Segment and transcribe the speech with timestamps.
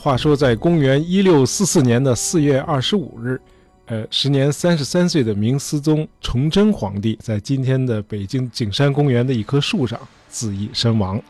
[0.00, 3.38] 话说，在公元一六四四年的四月二十五日，
[3.84, 11.22] 呃，时年三十三岁的明思宗崇祯皇帝，在今天的北京景山公园的一棵树上自缢身亡。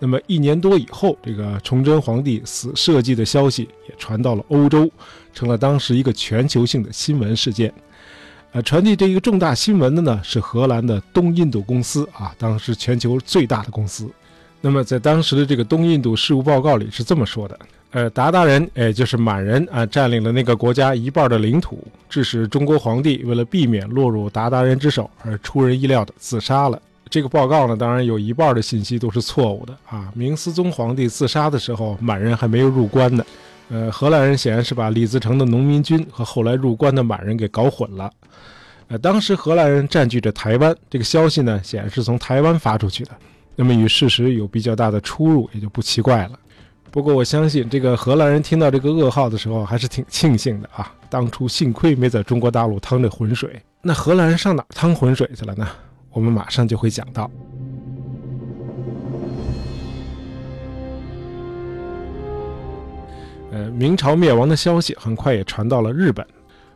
[0.00, 4.90] 那么一年多以后，这个崇祯皇帝死社稷的消息也传到了欧洲，
[5.32, 7.72] 成了当时一个全球性的新闻事件。
[8.50, 14.10] 呃，传递这一个重大新闻的呢是荷兰的东印度公司啊，当时全球最大的公司。
[14.60, 17.56] 那么在当时的这个东印度事务报告里是这么说的：
[17.92, 26.80] 呃，鞑靼人，哎，就是满人啊，占领了那个国家一半的领土，致使中国皇帝为了避免落入鞑靼人之手而出人意料的自杀了。
[27.08, 30.12] 这个报告呢，当然有一半的信息都是错误的啊。
[30.14, 33.24] 明思宗皇帝自杀的时候，满人还没有入关呢。
[33.68, 38.08] 呃，荷兰人显然是把李自成的农民军和后来入关的满人给搞混了。
[38.86, 43.10] 呃，当时荷兰人占据着台湾，这个消息呢，显然是从台湾发出去的，
[43.56, 46.38] 那么与事实有比较大的出入，也就不奇怪了。
[46.92, 50.92] 不过我相信，这个荷兰人听到这个噩耗的时候，还是挺庆幸的啊。
[51.08, 53.62] 当初幸亏没在中国大陆趟这浑水。
[53.80, 55.66] 那荷兰人上哪趟浑水去了呢？
[56.10, 57.30] 我们马上就会讲到。
[63.52, 66.26] 呃，明朝灭亡的消息很快也传到了日本。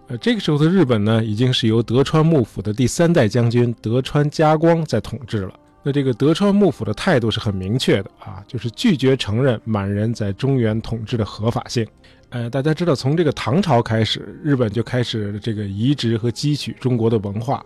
[0.07, 5.55] 呃，这个时候的日本呢，已经是由德川幕府的第三代将军德川家光在统治了。
[5.87, 11.87] 那这个德川幕府的态度是很明确的啊，就是拒绝承认满人在中原统治的合法性。
[12.31, 17.65] 呃，大家知道，从这个唐朝开始，日本就开始这个移植和汲取中国的文化。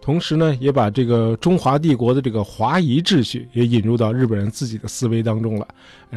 [0.00, 5.68] 同时呢，也把这个中华帝国的这个华夷秩序也引入到日本人自己的思维当中了。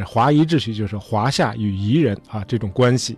[0.06, 3.18] 华夷秩序就是华夏与夷人啊这种关系，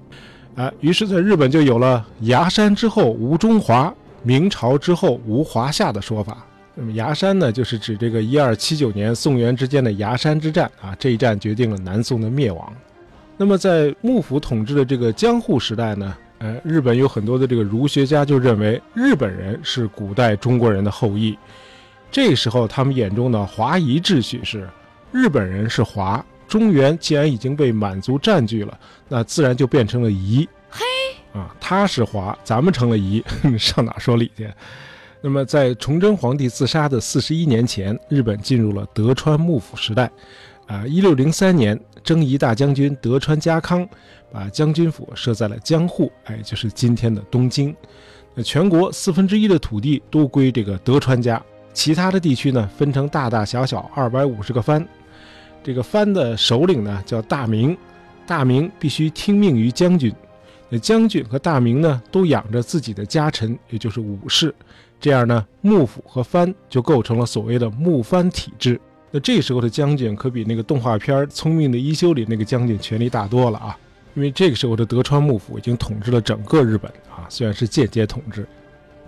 [0.56, 6.44] 啊，于是在日本就有了“崖山之后无中华，明朝之后无华夏”的说法。
[6.76, 12.74] 那么崖山呢，就是指这个一二七九年宋元之间的崖山之战啊，这一战决定了南宋的灭亡。
[13.38, 16.16] 那么在幕府统治的这个江户时代呢？
[16.40, 21.38] 呃，日本有很多的这个儒学家就认为日本人是古代中国人的后裔。
[22.12, 24.70] 这时候，他们眼中的华夷秩序是
[25.14, 28.78] 日本人是华，中原既然已经被满族占据了，
[29.08, 30.48] 那自然就变成了夷。
[30.70, 30.84] 嘿，
[31.34, 33.24] 啊，他是华，咱们成了夷，
[33.58, 34.50] 上哪说理去？
[35.22, 40.12] 那么，在崇祯皇帝自杀的四十一年前，日本进入了德川幕府时代。
[40.68, 43.88] 啊，一六零三年，征夷大将军德川家康
[44.32, 47.76] 把将军府设在了江户，哎，就是今天的东京。
[48.34, 51.40] 那全国四分之一的土地都归这个德川家，
[51.72, 54.84] 其他的地区呢，分成大大小小二百五十个藩。
[55.64, 57.78] 这个藩的首领呢叫大名，
[58.26, 60.12] 大名必须听命于将军。
[60.68, 64.54] 那将军和大名呢都养着自己的家臣，也就是武士。
[65.00, 68.80] 这样呢，幕府和藩就构成了所谓的幕藩体制。
[69.12, 73.78] 那这时候的将军可比那个动画片《聪明的一休》里那个将军权力大多了啊！
[74.14, 78.48] 因为这个时候的德川幕府已经统治了整个日本啊，虽然是间接统治。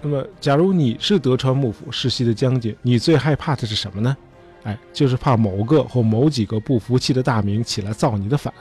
[0.01, 4.15] 那么，假如你是德川幕府世袭的将军，你最害怕的是什么呢？
[4.63, 8.53] 哎，就是怕某个或某几个不服气的大名起来造你的反。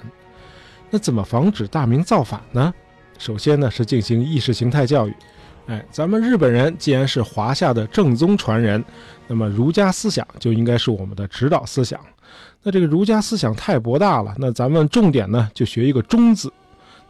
[0.88, 2.72] 那怎么防止大名造反呢？
[3.18, 5.14] 首先呢，是进行意识形态教育。
[5.66, 8.84] 哎，咱们日本人既然是华夏的正宗传人，
[9.26, 12.00] 那么儒家思想就应该是我们的指导思想。
[12.62, 16.52] 那这个儒家思想太博大了，那咱们重点呢就学一个忠字。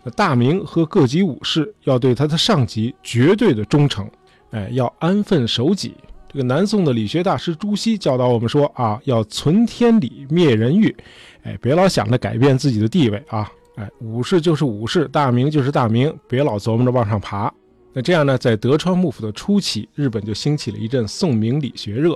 [0.03, 4.09] 那大明和各级武士要对他的上级绝对的忠诚，
[4.53, 5.95] 哎，要安分守己。
[6.29, 10.95] 这个南宋的理学大师朱熹教导我们说啊，要存天理，灭人欲。
[11.43, 13.51] 哎，别老想着改变自己的地位啊。
[13.77, 17.53] 哎，武士就是武士，大明就是大明，别老琢磨着往上爬。
[17.97, 22.15] 那这样呢，在德川幕府的初期，日本就兴起了一阵宋明理学热，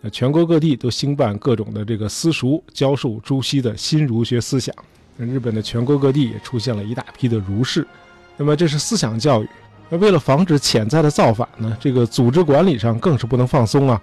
[0.00, 4.74] 那全国各地都兴办各种的这个私塾，教授朱熹的新儒学思想。
[5.18, 7.86] 那日本的全国各地也出现了一大批的儒士。
[8.38, 9.48] 那么这是思想教育。
[9.90, 14.00] 那为了防止潜在的造反呢，这个组织管理上更是不能放松啊。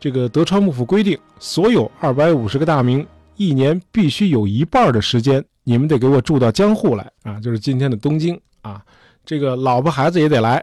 [0.00, 3.06] 这个德川幕府规定，所有二百五十个大名，
[3.36, 8.82] 一年必须有一半的时间，你们得给我住到江户来啊，就是今天的东京啊。
[9.24, 10.62] 这个老婆孩子也得来，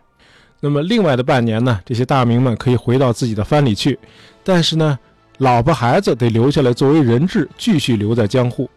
[0.59, 3.97] 那么另外的半年呢，这些大名们可以回到自己的藩里去，
[4.43, 4.99] 但是呢，
[5.37, 8.69] 老婆孩子得留下来作为人质，继续留在江户。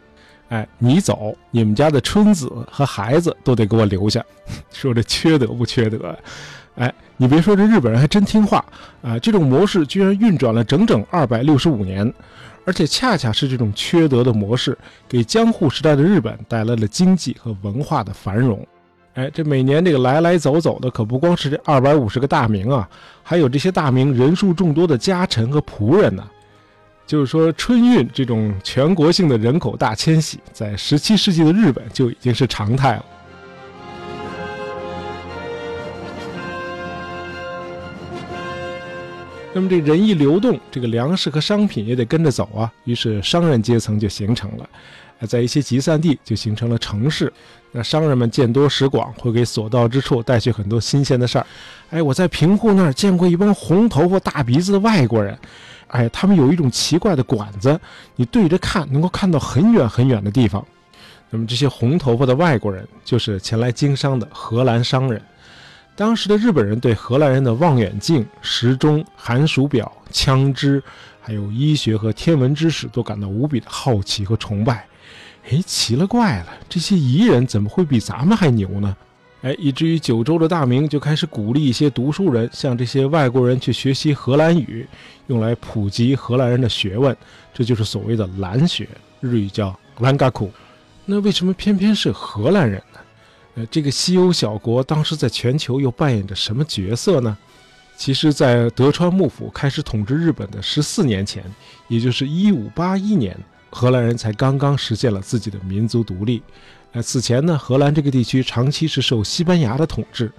[0.48, 4.22] 哎，你走，你们家的春子和孩子都得给我留下。
[4.70, 6.14] 说这缺德不缺德？
[6.74, 8.64] 哎，你别说，这日本人还真听话
[9.02, 9.18] 啊！
[9.18, 12.10] 这种模式居然运转了整整二百六十五年，
[12.64, 14.76] 而且恰恰是这种缺德的模式，
[15.08, 18.66] 给江户时代的日本带来了经济和文化的繁荣。
[19.14, 22.88] 哎，这每年这个来来走走的可不光是这二百五十个大名啊，
[23.22, 26.26] 还有这些大名人数众多的家臣和仆人呢。
[27.04, 33.04] 就是说春运这种全国性的人口大迁徙，在十七世纪的日本就已经是常态了。
[39.54, 42.72] 那么这人一流动，这个粮食和商品也得跟着走啊。
[42.84, 44.66] 于是商人阶层就形成了，
[45.26, 47.30] 在一些集散地就形成了城市。
[47.70, 51.46] 那商人们见多识广，会给所到之处带去很多新鲜的事儿。
[51.90, 55.38] 哎，我在平户那儿见过一帮红头发、大鼻子的外国人。
[55.88, 57.78] 哎，他们有一种奇怪的管子，
[58.16, 60.64] 你对着看，能够看到很远很远的地方。
[61.28, 65.20] 那么这些红头发的外国人，就是前来经商的荷兰商人。
[65.94, 70.82] 当时的日本人对荷兰人的望远镜、时钟、寒暑表、枪支，
[71.20, 74.86] 还有医学和天文知识，都感到无比的好奇和崇拜。
[75.50, 78.96] 哎，奇了怪了，这些夷人怎么会比咱们还牛呢？
[79.42, 84.86] 哎，以至于九州的大明就开始鼓励一些读书人向这些外国人去学习荷兰语，
[85.26, 87.14] 用来普及荷兰人的学问。
[87.52, 88.88] 这就是所谓的兰学，
[89.20, 90.50] 日语叫兰嘎库。
[91.04, 92.80] 那为什么偏偏是荷兰人？
[93.54, 97.36] 呃，这个西欧小国当时在全球又扮演着什么角色呢？
[97.94, 101.44] 其实，在德川幕府开始统治日本的十四年前，
[101.86, 103.38] 也就是一五八一年，
[103.70, 106.42] 荷兰人才刚刚实现了自己的民族独立。
[106.92, 110.32] 呃，此前呢，荷兰这个地区长期是受西班牙的统治，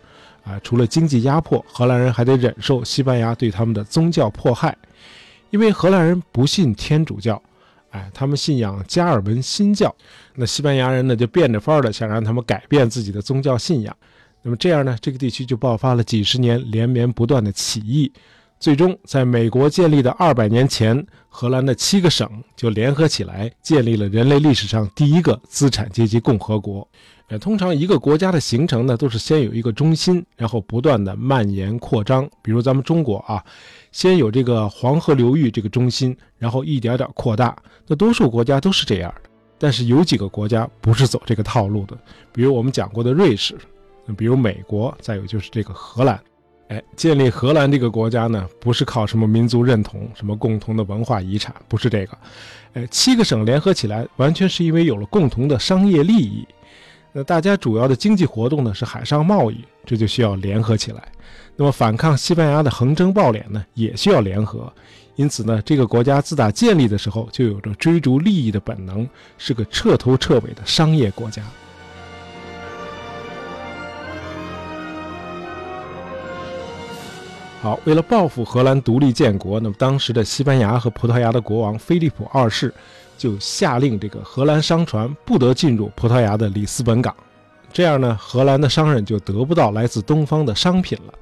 [0.44, 4.76] 啊，除了经济压迫，荷兰人还得忍受西班牙对他们的宗教迫害，
[5.52, 7.42] 因为荷兰人不信天主教。
[7.94, 9.96] 哎，他们信仰加尔文新教，
[10.34, 13.96] 那西班牙人呢就变着法儿的想让他们改变自己的宗教信仰。
[14.42, 18.12] 那么这样呢，这个地区就爆发了几十年连绵不断的起义。
[18.60, 26.88] 最终，在美国建立的二百年前，荷兰的七个省就联合起来，建立了人类历史上第一个资产阶级共和国。
[27.28, 32.28] 呃，通常一个国家的形成呢，都是先有一个中心，然后不断的蔓延扩张。
[32.42, 33.44] 比如咱们中国啊。
[33.94, 37.56] 先有这个黄河流域这个中心，然后一点点扩大。
[37.88, 41.96] 那多数国家都是这样的，但是有几个国家不是走这个套路的，
[42.34, 43.56] 比如我们讲过的瑞士，
[44.18, 46.20] 比如美国，再有就是这个荷兰。
[46.70, 52.18] 哎，建立荷兰这个国家呢，不是靠什么民族认同、什么共同的文化遗产，不是这个。
[52.74, 56.48] 哎，七个省联合起来，完全是因为有了共同的商业利益。
[57.12, 61.04] 那大家主要的经济活动呢是海上贸易，这就需要联合起来。
[61.56, 64.72] 那么反抗西班牙的横征暴敛呢，也需要联合。
[65.16, 69.08] 因此呢，这个国家自打建立的时候就有着追逐利益的本能，
[69.38, 71.44] 是个彻头彻尾的商业国家。
[77.62, 82.74] 好，为了报复荷兰独立建国，那么当时的西班牙和葡萄牙的国王菲利普二世
[83.16, 87.16] 就下令，这个荷兰商船不得进入葡萄牙的里斯本港。
[87.72, 91.14] 这样呢，荷兰的商人就得不到来自东方的商品了。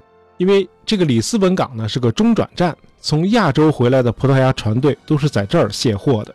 [0.41, 6.33] 因为这个里斯本港呢是个中转站，从亚洲回来的葡萄牙船队都是在这儿卸货的。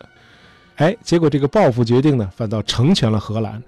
[0.77, 3.61] 哎，结果这个报复决定呢，反倒成全了荷兰，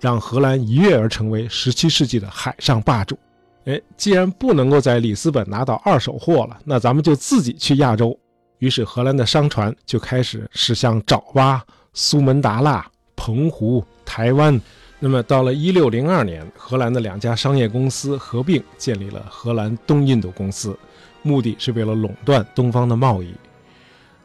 [0.00, 3.18] 让荷兰一跃而成为十七世纪的海上霸主。
[3.66, 8.18] 哎，既然不能够在里斯本拿到二手货了，那咱们就自己去亚洲。
[8.60, 11.62] 于是荷兰的商船就开始驶向爪哇、
[11.92, 12.82] 苏门答腊、
[13.14, 14.58] 澎湖、台湾。
[15.04, 20.78] 那么，到了一六零二年，荷兰的两家商业公司合并，建立了荷兰东印度公司，
[21.22, 23.34] 目的是为了垄断东方的贸易。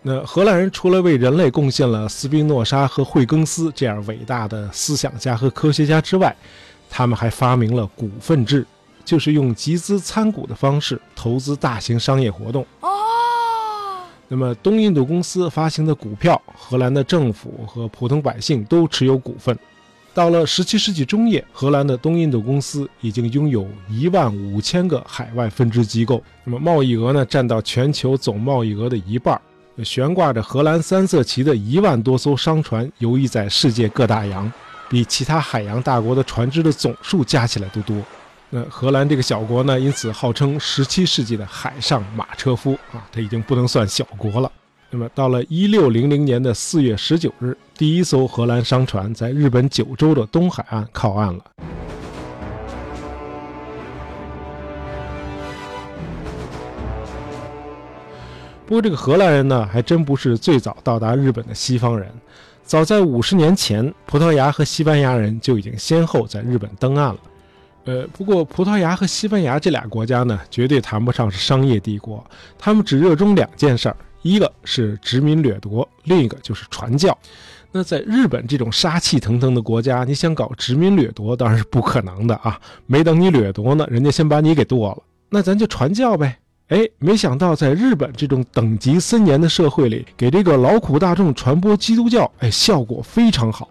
[0.04, 6.34] 那荷兰人除了为人类贡献了斯宾诺莎和惠更斯这样伟大的思想家和科学家之外，
[6.92, 8.64] 他们还发明了股份制，
[9.04, 12.64] 就是用集资参股的方式投资大型商业活动。
[12.82, 12.88] 哦。
[14.28, 19.58] 那么，东印度公司发行的股票，荷兰的政府和普通百姓都持有股份。
[20.18, 29.40] 到了十七世纪中叶，荷兰的东印度公司已经拥有一万五千个海外分支机构，那么贸易额呢占到全球总贸易额的一半。
[29.84, 34.52] 悬挂着荷兰三色旗的一万多艘商船游弋在世界各大洋，
[34.90, 37.96] 比其他海洋大国的船只的总数加起来都多。
[38.50, 44.52] 那荷兰这个小国呢，因此号称十七世纪的海上马车夫啊，它已经不能算小国了。
[44.90, 51.44] 那么，到了一六零零年的四月十九日，第一艘荷兰商船在日本九州的东海岸靠岸了。
[58.66, 62.10] 不过，这个荷兰人呢，还真不是最早到达日本的西方人。
[62.64, 67.20] 早在五十年前，葡萄牙和西班牙人就已经先后在日本登岸了。
[67.84, 72.26] 呃，不过，葡萄牙和西班牙这俩国家呢，绝对谈不上是商业帝国，
[72.58, 73.98] 他们只热衷两件事儿。
[74.22, 77.18] 一个是殖民掠夺，另一个就是传教。
[77.72, 82.60] 那在日本这种杀气腾腾的国家，你想搞殖民掠夺，当然是不可能的啊！
[82.86, 85.04] 没等你掠夺呢，人家先把你给剁了。
[85.30, 86.40] 那咱就传教呗。
[86.70, 93.70] 哎，没想到在日本这种等级森严的社会里，给这个劳苦大众传播基督教，哎，效果非常好。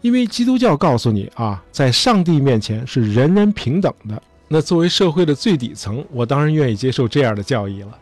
[0.00, 4.22] 因为基督教告诉你啊，在上帝面前是人人平等的。
[4.48, 7.98] 那作为社会的最底层，我当然愿意接受这样的教义了。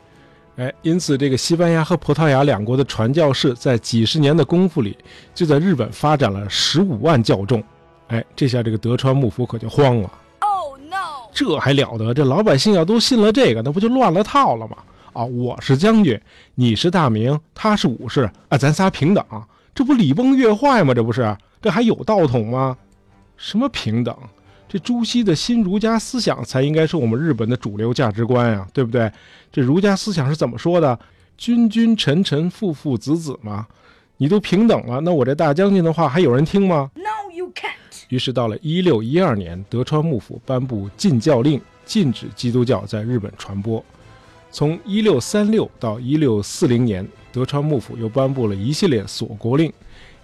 [0.56, 4.96] 哎，因此这个西班牙和葡萄牙两国的传教士在几十年的功夫里，
[5.34, 7.62] 就在日本发展了十五万教众。
[8.08, 10.10] 哎，这下这个德川幕府可就慌了。
[10.40, 12.14] 哦，no 这还了得！
[12.14, 14.78] 这老百姓要都信了这个，那不就乱了套了吗？
[15.12, 16.18] 啊，我是将军，
[16.54, 19.22] 你是大名，他是武士，啊，咱仨平等，
[19.74, 20.94] 这不礼崩乐坏吗？
[20.94, 21.36] 这不是？
[21.60, 22.76] 这还有道统吗？
[23.36, 24.16] 什么平等？
[24.68, 29.10] 这朱熹的新儒家思想才应该是我们日本的主流价值观呀，对不对？
[29.52, 30.98] 这儒家思想是怎么说的？
[31.38, 33.66] 君君臣臣父父子子嘛。
[34.18, 37.74] 你都平等了，那我这大将军的话还有人听吗？No, you can't？
[38.08, 43.84] 于是，到了一六一二年，德川幕府颁布禁教令，禁止基督教在日本传播。
[44.50, 49.70] 从一六三六到一六四零年，德川幕府又颁布了一系列锁国令，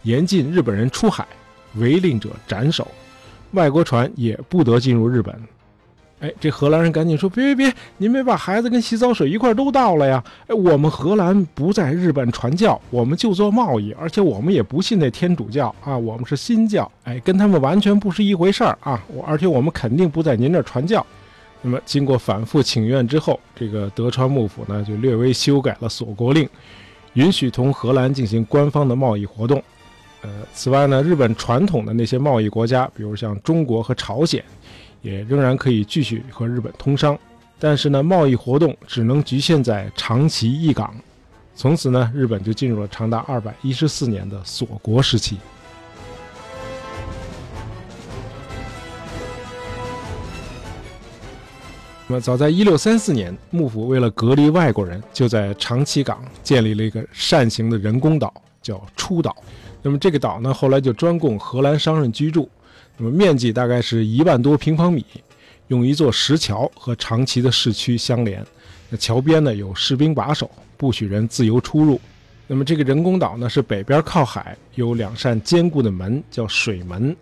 [0.05, 1.29] 严禁日本人出海，
[1.75, 2.89] 违令者斩首，
[3.53, 5.35] 外国船也不得进入日本。
[6.21, 10.23] 哎，这荷兰人赶紧说：“别别别，您别把孩子跟洗澡水一块都倒了呀！
[10.47, 19.03] 哎，我们荷兰不在日本传教，我们就做贸易，而且我们也不信那天主教啊，我们是新教，哎，跟他们完全不是一回事儿啊！
[19.09, 21.05] 我而且我们肯定不在您这儿传教。
[21.61, 26.49] 那么经过反复请愿之后，这个德川幕府呢就略微修改了锁国令，
[27.15, 29.61] 允许同荷兰进行官方的贸易活动。
[30.23, 34.43] 呃，此外呢，日本传统的那些贸易国家，比如像中国和朝鲜。
[35.03, 37.19] 也仍然可以继续和日本通商，
[37.59, 40.95] 但是呢，贸易活动只能局限在长崎一港。
[41.57, 45.39] 从此呢，日本就进入了长达二百一十四年的锁国时期。
[52.07, 59.35] 那么，早在一六三四年，幕府为了隔离外国人，就在长崎港建立了一个扇形的人工岛，叫出岛。
[59.83, 62.49] 那么，这个岛呢，后来就专供荷兰商人居住。
[62.97, 65.05] 那么面积大概是一万多平方米，
[65.69, 68.45] 用一座石桥和长崎的市区相连。
[68.91, 72.01] 那桥边呢有士兵把守，不许人自由出入。
[72.47, 77.17] 那么这个人工岛呢是北边靠海，有两扇坚固的门，叫水门。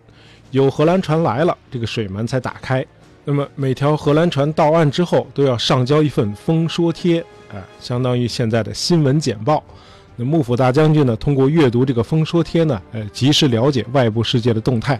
[0.51, 2.85] 有荷兰船来了，这个水门才打开。
[3.23, 9.63] 那么每条荷兰船到岸之后，都要上交一份封说贴，啊，相当于现在的新闻简报。
[10.15, 14.99] 那幕府大将军呢，通过阅读这个封说贴呢，呃，及时了解外部世界的动态。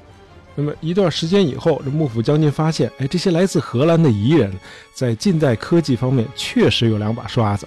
[0.56, 4.51] 那么一段时间以后，这幕府将军发现，哎，这些来自荷兰的夷人，
[4.94, 7.65] 在近代科技方面确实有两把刷子，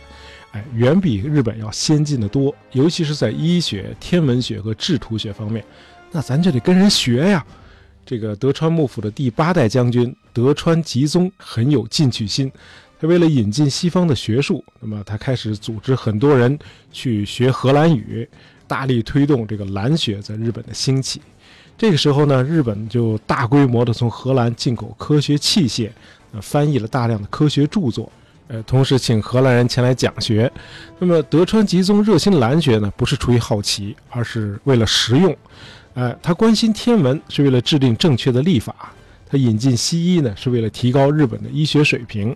[0.52, 5.64] 哎，远比日本要先进的多，尤其是在医学、天文学和制图学方面，
[6.12, 7.44] 那咱就得跟人学呀。
[8.04, 12.52] 这个德川幕府的第八代将军德川吉宗很有进取心，
[13.00, 16.58] 他为了引进西方的学术，那么他开始组织很多人
[16.92, 18.26] 去学荷兰语，
[18.66, 21.20] 大力推动这个兰学在日本的兴起。
[21.76, 25.90] 这个时候呢，日本就大规模的从荷兰进口科学器械，
[26.32, 28.10] 呃，翻译了大量的科学著作，
[28.46, 30.50] 呃，同时请荷兰人前来讲学。
[31.00, 35.36] 那么德川吉宗热心兰学呢，不是出于好奇，而是为了实用。
[35.94, 38.92] 呃，他关心天文是为了制定正确的历法，
[39.28, 42.34] 他引进西医呢，是为了提高日本的医学水平。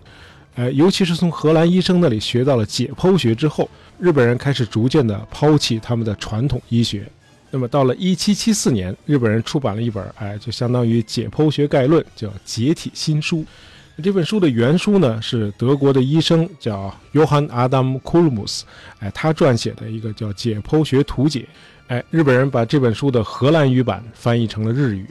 [0.59, 7.09] 呃，尤其是从荷兰医生那里学到了解剖学之后，日本人开始逐渐的抛弃他们的传统医学。
[7.49, 13.37] 那么到了一七七四年，日本人出版了一本，哎，就相当于解剖学概论，叫《解体新书》。
[14.03, 18.63] 这本书的原书呢是德国的医生叫 Johann Adam Kulmus，
[18.99, 21.39] 哎，他撰写的一个叫《解剖学图解》。
[21.87, 25.05] 哎，日本人把这本书的荷兰语版翻译成了日语。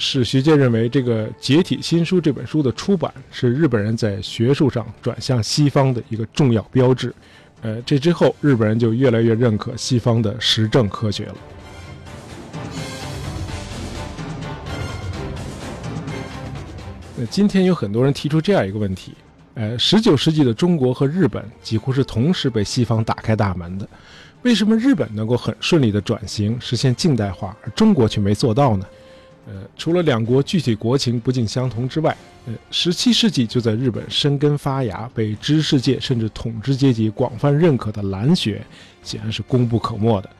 [0.00, 7.14] 史学界认为，这个《解体新书》这本书的出版是日本人在学术上转向西方的一个重要标志。
[7.60, 11.34] 呃，这之后，日本人就越来越认可西方的实证科学了。
[17.18, 19.12] 那今天有很多人提出这样一个问题：，
[19.52, 23.86] 呃，十九世纪的中国和日本几乎是同时被西方打开大门的，
[24.40, 28.86] 为什么日本能够很顺利的转型实现近代化，而中国却没做到呢？
[29.50, 32.16] 呃，除了两国具体国情不尽相同之外，
[32.46, 38.64] 呃，十七世纪就在日本生根发芽，被知识界甚至统治阶级广泛认可的蓝学，
[39.02, 40.30] 显然是功不可没的。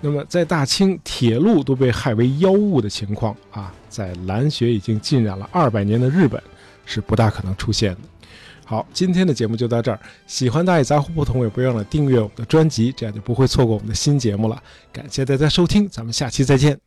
[0.00, 6.40] 那么，在大清铁路都被害为妖物的情况啊，在蓝学已经浸染了二百年的日本，
[6.86, 8.00] 是不大可能出现的。
[8.66, 9.98] 好，今天的节目就到这儿。
[10.26, 14.62] 喜欢大爷杂货不同，也不忘了订阅我们的专辑，这样就不会错过我们的新节目了。
[14.92, 16.84] 感谢大家收听，咱们下期再见。